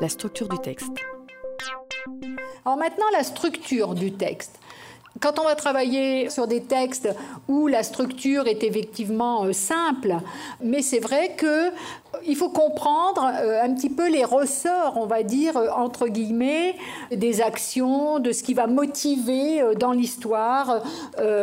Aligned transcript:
La 0.00 0.08
structure 0.08 0.48
du 0.48 0.58
texte. 0.58 0.92
Alors 2.64 2.78
maintenant, 2.78 3.06
la 3.12 3.24
structure 3.24 3.94
du 3.94 4.12
texte. 4.12 4.58
Quand 5.20 5.38
on 5.38 5.44
va 5.44 5.54
travailler 5.54 6.30
sur 6.30 6.46
des 6.46 6.62
textes 6.62 7.08
où 7.48 7.66
la 7.66 7.82
structure 7.82 8.46
est 8.46 8.62
effectivement 8.62 9.44
euh, 9.44 9.52
simple, 9.52 10.14
mais 10.62 10.82
c'est 10.82 11.00
vrai 11.00 11.34
que 11.36 11.70
il 12.26 12.36
faut 12.36 12.48
comprendre 12.48 13.30
euh, 13.40 13.62
un 13.62 13.74
petit 13.74 13.90
peu 13.90 14.08
les 14.08 14.24
ressorts, 14.24 14.94
on 14.96 15.06
va 15.06 15.22
dire, 15.22 15.56
euh, 15.56 15.68
entre 15.76 16.08
guillemets, 16.08 16.74
des 17.10 17.40
actions, 17.40 18.18
de 18.18 18.32
ce 18.32 18.42
qui 18.42 18.54
va 18.54 18.66
motiver 18.66 19.60
euh, 19.60 19.74
dans 19.74 19.92
l'histoire 19.92 20.82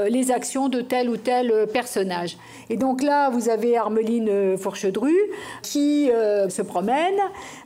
les 0.09 0.31
actions 0.31 0.69
de 0.69 0.81
tel 0.81 1.09
ou 1.09 1.17
tel 1.17 1.67
personnage. 1.71 2.37
Et 2.69 2.77
donc 2.77 3.01
là, 3.01 3.29
vous 3.29 3.49
avez 3.49 3.77
Armeline 3.77 4.57
Fourchedru 4.57 5.13
qui 5.61 6.07
se 6.07 6.61
promène, 6.61 7.15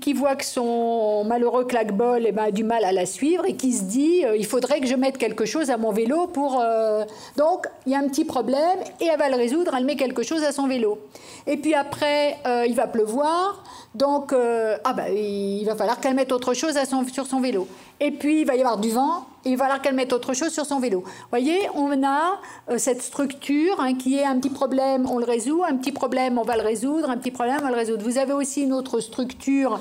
qui 0.01 0.13
voit 0.13 0.35
que 0.35 0.45
son 0.45 1.23
malheureux 1.25 1.65
claquebol 1.65 2.23
eh 2.25 2.31
ben, 2.31 2.43
a 2.43 2.51
du 2.51 2.63
mal 2.63 2.83
à 2.83 2.91
la 2.91 3.05
suivre 3.05 3.45
et 3.45 3.55
qui 3.55 3.73
se 3.73 3.83
dit 3.83 4.23
il 4.37 4.45
faudrait 4.45 4.79
que 4.81 4.87
je 4.87 4.95
mette 4.95 5.17
quelque 5.17 5.45
chose 5.45 5.69
à 5.69 5.77
mon 5.77 5.91
vélo 6.01 6.27
pour. 6.27 6.63
Donc, 7.37 7.67
il 7.85 7.91
y 7.91 7.95
a 7.95 7.99
un 7.99 8.07
petit 8.07 8.25
problème 8.25 8.79
et 9.01 9.05
elle 9.05 9.19
va 9.19 9.29
le 9.29 9.35
résoudre, 9.35 9.73
elle 9.77 9.85
met 9.85 9.95
quelque 9.95 10.23
chose 10.23 10.43
à 10.43 10.51
son 10.51 10.67
vélo. 10.67 10.99
Et 11.47 11.57
puis 11.57 11.73
après, 11.73 12.37
il 12.67 12.75
va 12.75 12.87
pleuvoir, 12.87 13.63
donc 13.95 14.33
euh, 14.33 14.77
ah 14.83 14.93
bah, 14.93 15.09
il 15.09 15.63
va 15.65 15.75
falloir 15.75 15.99
qu'elle 15.99 16.13
mette 16.13 16.31
autre 16.31 16.53
chose 16.53 16.77
à 16.77 16.85
son, 16.85 17.03
sur 17.07 17.25
son 17.25 17.39
vélo. 17.39 17.67
Et 17.99 18.11
puis 18.11 18.41
il 18.41 18.45
va 18.45 18.55
y 18.55 18.59
avoir 18.59 18.77
du 18.77 18.91
vent, 18.91 19.25
et 19.45 19.49
il 19.49 19.57
va 19.57 19.65
falloir 19.65 19.81
qu'elle 19.81 19.95
mette 19.95 20.13
autre 20.13 20.33
chose 20.33 20.51
sur 20.51 20.65
son 20.65 20.79
vélo. 20.79 20.99
Vous 21.01 21.29
voyez, 21.31 21.67
on 21.73 22.03
a 22.03 22.39
euh, 22.69 22.77
cette 22.77 23.01
structure 23.01 23.79
hein, 23.79 23.95
qui 23.95 24.17
est 24.17 24.25
un 24.25 24.37
petit 24.37 24.51
problème, 24.51 25.09
on 25.09 25.17
le 25.17 25.25
résout, 25.25 25.63
un 25.67 25.75
petit 25.75 25.91
problème, 25.91 26.37
on 26.37 26.43
va 26.43 26.55
le 26.55 26.61
résoudre, 26.61 27.09
un 27.09 27.17
petit 27.17 27.31
problème, 27.31 27.57
on 27.61 27.63
va 27.63 27.71
le 27.71 27.77
résoudre. 27.77 28.03
Vous 28.03 28.19
avez 28.19 28.33
aussi 28.33 28.61
une 28.61 28.73
autre 28.73 28.99
structure 28.99 29.79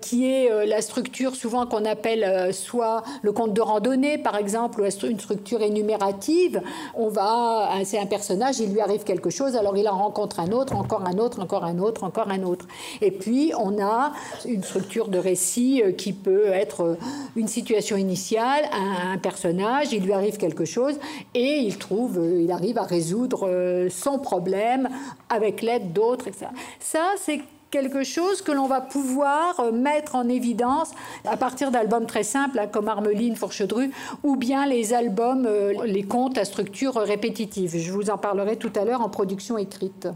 qui 0.00 0.26
est 0.26 0.50
euh, 0.50 0.66
la 0.66 0.80
structure 0.80 1.34
souvent 1.34 1.66
qu'on 1.66 1.84
appelle 1.84 2.24
euh, 2.24 2.52
soit 2.52 3.02
le 3.22 3.32
compte 3.32 3.52
de 3.52 3.60
randonnée, 3.60 4.18
par 4.18 4.36
exemple, 4.36 4.80
ou 4.80 5.06
une 5.06 5.20
structure 5.20 5.62
énumérative. 5.62 6.62
On 6.94 7.08
va, 7.08 7.70
c'est 7.84 7.98
un 7.98 8.06
personnage, 8.06 8.60
il 8.60 8.72
lui 8.72 8.80
arrive 8.80 9.04
quelque 9.04 9.30
chose, 9.30 9.56
alors 9.56 9.76
il 9.76 9.88
en 9.88 9.98
rencontre 9.98 10.40
un 10.40 10.52
autre, 10.52 10.76
encore 10.76 11.04
un 11.06 11.18
autre, 11.18 11.40
encore 11.40 11.64
un 11.64 11.78
autre, 11.78 12.04
encore 12.04 12.30
un 12.30 12.42
autre. 12.42 12.66
Et 13.00 13.10
puis 13.10 13.52
on 13.58 13.82
a 13.82 14.12
une 14.44 14.62
structure 14.62 15.08
de 15.08 15.18
récit 15.18 15.82
euh, 15.84 15.92
qui 15.92 16.12
peut 16.12 16.48
être 16.48 16.96
une 17.36 17.48
situation 17.48 17.96
initiale, 17.96 18.64
un, 18.72 19.18
personnage, 19.18 19.92
il 19.92 20.04
lui 20.04 20.12
arrive 20.12 20.36
quelque 20.36 20.64
chose 20.64 20.94
et 21.34 21.58
il 21.58 21.76
trouve, 21.76 22.20
il 22.38 22.50
arrive 22.52 22.78
à 22.78 22.82
résoudre 22.82 23.88
son 23.90 24.18
problème 24.18 24.88
avec 25.28 25.62
l'aide 25.62 25.92
d'autres, 25.92 26.28
etc. 26.28 26.46
Ça, 26.78 27.00
c'est 27.16 27.40
quelque 27.70 28.04
chose 28.04 28.42
que 28.42 28.52
l'on 28.52 28.66
va 28.66 28.80
pouvoir 28.80 29.60
euh, 29.60 29.72
mettre 29.72 30.14
en 30.14 30.28
évidence 30.28 30.90
à 31.24 31.36
partir 31.36 31.70
d'albums 31.70 32.06
très 32.06 32.22
simples 32.22 32.58
hein, 32.58 32.66
comme 32.66 32.88
Armeline, 32.88 33.36
Fourchedru, 33.36 33.90
ou 34.22 34.36
bien 34.36 34.66
les 34.66 34.94
albums, 34.94 35.46
euh, 35.46 35.84
les 35.84 36.02
contes 36.02 36.38
à 36.38 36.44
structure 36.44 36.94
répétitive. 36.94 37.76
Je 37.76 37.92
vous 37.92 38.10
en 38.10 38.18
parlerai 38.18 38.56
tout 38.56 38.72
à 38.76 38.84
l'heure 38.84 39.02
en 39.02 39.08
production 39.08 39.58
écrite. 39.58 40.08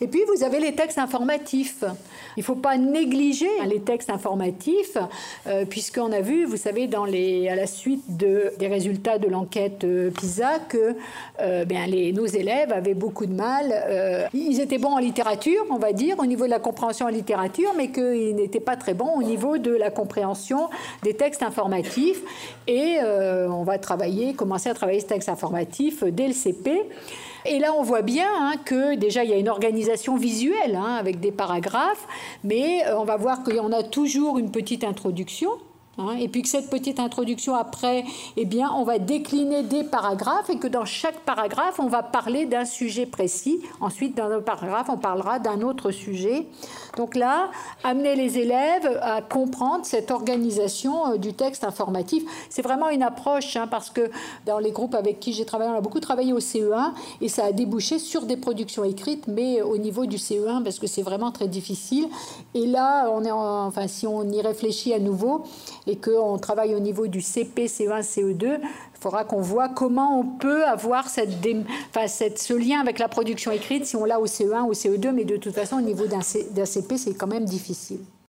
Et 0.00 0.06
puis, 0.06 0.20
vous 0.32 0.44
avez 0.44 0.60
les 0.60 0.74
textes 0.74 0.98
informatifs. 0.98 1.82
Il 2.36 2.40
ne 2.40 2.44
faut 2.44 2.54
pas 2.54 2.76
négliger 2.76 3.48
les 3.66 3.80
textes 3.80 4.10
informatifs, 4.10 4.96
euh, 5.48 5.64
puisqu'on 5.64 6.12
a 6.12 6.20
vu, 6.20 6.44
vous 6.44 6.56
savez, 6.56 6.88
à 7.48 7.56
la 7.56 7.66
suite 7.66 8.16
de, 8.16 8.52
des 8.58 8.68
résultats 8.68 9.18
de 9.18 9.26
l'enquête 9.26 9.82
euh, 9.82 10.10
PISA, 10.10 10.60
que 10.68 10.94
euh, 11.40 11.64
les, 11.64 12.12
nos 12.12 12.26
élèves 12.26 12.72
avaient 12.72 12.94
beaucoup 12.94 13.26
de 13.26 13.34
mal. 13.34 14.28
ils 14.32 14.60
étaient 14.60 14.78
bons 14.78 14.92
en 14.92 14.98
littérature, 14.98 15.64
on 15.70 15.78
va 15.78 15.92
dire, 15.92 16.16
au 16.18 16.26
niveau 16.26 16.44
de 16.44 16.50
la 16.50 16.60
compréhension 16.60 17.06
en 17.06 17.10
littérature, 17.10 17.70
mais 17.76 17.90
qu'ils 17.90 18.36
n'étaient 18.36 18.60
pas 18.60 18.76
très 18.76 18.94
bons 18.94 19.16
au 19.16 19.22
niveau 19.22 19.58
de 19.58 19.72
la 19.72 19.90
compréhension 19.90 20.68
des 21.02 21.14
textes 21.14 21.42
informatifs. 21.42 22.20
Et 22.66 22.98
on 23.02 23.64
va 23.64 23.78
travailler, 23.78 24.34
commencer 24.34 24.68
à 24.68 24.74
travailler 24.74 25.00
ce 25.00 25.06
texte 25.06 25.28
informatif 25.28 26.04
dès 26.04 26.28
le 26.28 26.34
CP. 26.34 26.86
Et 27.44 27.58
là, 27.58 27.72
on 27.74 27.82
voit 27.82 28.02
bien 28.02 28.28
hein, 28.38 28.54
que 28.64 28.94
déjà, 28.94 29.24
il 29.24 29.30
y 29.30 29.32
a 29.32 29.38
une 29.38 29.48
organisation 29.48 30.16
visuelle 30.16 30.76
hein, 30.76 30.94
avec 30.94 31.20
des 31.20 31.32
paragraphes, 31.32 32.06
mais 32.44 32.84
euh, 32.86 32.98
on 32.98 33.04
va 33.04 33.16
voir 33.16 33.40
en 33.60 33.72
a 33.72 33.82
toujours 33.82 34.38
une 34.38 34.50
petite 34.50 34.84
introduction. 34.84 35.50
Hein, 35.98 36.14
et 36.20 36.28
puis 36.28 36.42
que 36.42 36.48
cette 36.48 36.70
petite 36.70 37.00
introduction 37.00 37.56
après, 37.56 38.04
eh 38.36 38.44
bien, 38.44 38.70
on 38.76 38.84
va 38.84 39.00
décliner 39.00 39.64
des 39.64 39.82
paragraphes 39.82 40.48
et 40.48 40.58
que 40.58 40.68
dans 40.68 40.84
chaque 40.84 41.18
paragraphe, 41.20 41.80
on 41.80 41.88
va 41.88 42.04
parler 42.04 42.46
d'un 42.46 42.64
sujet 42.64 43.04
précis. 43.04 43.60
Ensuite, 43.80 44.16
dans 44.16 44.30
un 44.30 44.40
paragraphe, 44.40 44.88
on 44.90 44.96
parlera 44.96 45.40
d'un 45.40 45.60
autre 45.60 45.90
sujet. 45.90 46.46
Donc 46.98 47.14
là, 47.14 47.50
amener 47.84 48.16
les 48.16 48.38
élèves 48.38 48.98
à 49.00 49.22
comprendre 49.22 49.86
cette 49.86 50.10
organisation 50.10 51.12
euh, 51.12 51.16
du 51.16 51.32
texte 51.32 51.62
informatif, 51.62 52.24
c'est 52.50 52.60
vraiment 52.60 52.88
une 52.90 53.04
approche, 53.04 53.54
hein, 53.54 53.68
parce 53.70 53.88
que 53.88 54.10
dans 54.46 54.58
les 54.58 54.72
groupes 54.72 54.96
avec 54.96 55.20
qui 55.20 55.32
j'ai 55.32 55.44
travaillé, 55.44 55.70
on 55.70 55.76
a 55.76 55.80
beaucoup 55.80 56.00
travaillé 56.00 56.32
au 56.32 56.40
CE1 56.40 56.90
et 57.20 57.28
ça 57.28 57.44
a 57.44 57.52
débouché 57.52 58.00
sur 58.00 58.22
des 58.22 58.36
productions 58.36 58.82
écrites, 58.82 59.28
mais 59.28 59.62
au 59.62 59.78
niveau 59.78 60.06
du 60.06 60.16
CE1, 60.16 60.64
parce 60.64 60.80
que 60.80 60.88
c'est 60.88 61.02
vraiment 61.02 61.30
très 61.30 61.46
difficile. 61.46 62.08
Et 62.54 62.66
là, 62.66 63.08
on 63.12 63.24
est 63.24 63.30
enfin, 63.30 63.86
si 63.86 64.08
on 64.08 64.28
y 64.28 64.40
réfléchit 64.40 64.92
à 64.92 64.98
nouveau, 64.98 65.44
et 65.86 65.96
qu'on 65.96 66.36
travaille 66.38 66.74
au 66.74 66.80
niveau 66.80 67.06
du 67.06 67.22
CP, 67.22 67.66
CE1, 67.66 68.02
CE2, 68.02 68.58
il 68.98 69.02
faudra 69.02 69.22
qu'on 69.22 69.40
voit 69.40 69.68
comment 69.68 70.18
on 70.18 70.24
peut 70.24 70.64
avoir 70.64 71.08
cette, 71.08 71.30
cette, 72.08 72.38
ce 72.40 72.54
lien 72.54 72.80
avec 72.80 72.98
la 72.98 73.06
production 73.06 73.52
écrite 73.52 73.86
si 73.86 73.94
on 73.94 74.04
l'a 74.04 74.18
au 74.18 74.26
CE1 74.26 74.62
ou 74.62 74.70
au 74.70 74.72
CE2, 74.72 75.12
mais 75.12 75.24
de 75.24 75.36
toute 75.36 75.54
façon, 75.54 75.76
au 75.76 75.80
niveau 75.80 76.06
d'un 76.06 76.20
CP, 76.20 76.87
c'est 76.96 77.14
quand 77.14 77.26
même 77.26 77.44
difficile. 77.44 78.00